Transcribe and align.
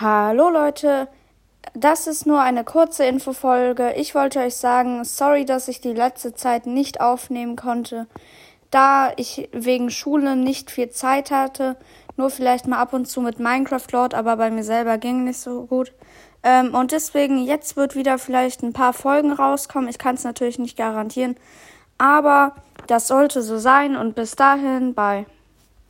Hallo 0.00 0.50
Leute, 0.50 1.06
das 1.72 2.08
ist 2.08 2.26
nur 2.26 2.40
eine 2.40 2.64
kurze 2.64 3.04
Infofolge. 3.04 3.92
Ich 3.92 4.16
wollte 4.16 4.40
euch 4.40 4.56
sagen, 4.56 5.04
sorry, 5.04 5.44
dass 5.44 5.68
ich 5.68 5.80
die 5.80 5.92
letzte 5.92 6.34
Zeit 6.34 6.66
nicht 6.66 7.00
aufnehmen 7.00 7.54
konnte, 7.54 8.08
da 8.72 9.12
ich 9.14 9.48
wegen 9.52 9.90
Schule 9.90 10.34
nicht 10.34 10.72
viel 10.72 10.90
Zeit 10.90 11.30
hatte. 11.30 11.76
Nur 12.16 12.30
vielleicht 12.30 12.66
mal 12.66 12.78
ab 12.78 12.92
und 12.92 13.06
zu 13.06 13.20
mit 13.20 13.38
Minecraft 13.38 13.86
Lord, 13.92 14.14
aber 14.14 14.36
bei 14.36 14.50
mir 14.50 14.64
selber 14.64 14.98
ging 14.98 15.22
nicht 15.22 15.38
so 15.38 15.64
gut. 15.66 15.92
Ähm, 16.42 16.74
und 16.74 16.90
deswegen, 16.90 17.44
jetzt 17.44 17.76
wird 17.76 17.94
wieder 17.94 18.18
vielleicht 18.18 18.64
ein 18.64 18.72
paar 18.72 18.94
Folgen 18.94 19.30
rauskommen. 19.30 19.88
Ich 19.88 19.98
kann 19.98 20.16
es 20.16 20.24
natürlich 20.24 20.58
nicht 20.58 20.76
garantieren, 20.76 21.36
aber 21.98 22.56
das 22.88 23.06
sollte 23.06 23.42
so 23.42 23.58
sein 23.58 23.94
und 23.94 24.16
bis 24.16 24.34
dahin, 24.34 24.94
bye. 24.94 25.24